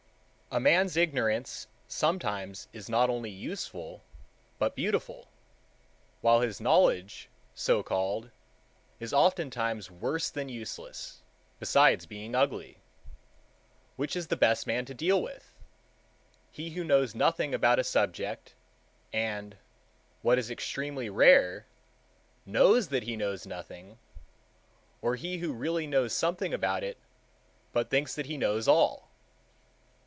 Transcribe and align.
A 0.53 0.59
man's 0.59 0.97
ignorance 0.97 1.67
sometimes 1.87 2.67
is 2.73 2.89
not 2.89 3.09
only 3.09 3.29
useful, 3.29 4.03
but 4.59 4.75
beautiful—while 4.75 6.41
his 6.41 6.59
knowledge, 6.59 7.29
so 7.55 7.81
called, 7.81 8.31
is 8.99 9.13
oftentimes 9.13 9.89
worse 9.89 10.29
than 10.29 10.49
useless, 10.49 11.21
besides 11.57 12.05
being 12.05 12.35
ugly. 12.35 12.79
Which 13.95 14.13
is 14.13 14.27
the 14.27 14.35
best 14.35 14.67
man 14.67 14.83
to 14.87 14.93
deal 14.93 15.21
with—he 15.21 16.71
who 16.71 16.83
knows 16.83 17.15
nothing 17.15 17.53
about 17.55 17.79
a 17.79 17.83
subject, 17.85 18.53
and, 19.13 19.55
what 20.21 20.37
is 20.37 20.51
extremely 20.51 21.09
rare, 21.09 21.65
knows 22.45 22.89
that 22.89 23.03
he 23.03 23.15
knows 23.15 23.45
nothing, 23.47 23.99
or 25.01 25.15
he 25.15 25.37
who 25.37 25.53
really 25.53 25.87
knows 25.87 26.11
something 26.11 26.53
about 26.53 26.83
it, 26.83 26.97
but 27.71 27.89
thinks 27.89 28.13
that 28.15 28.25
he 28.25 28.35
knows 28.35 28.67
all? 28.67 29.07